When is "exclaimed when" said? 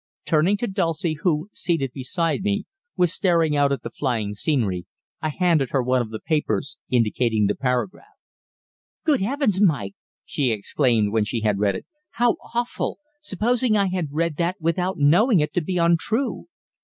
10.49-11.25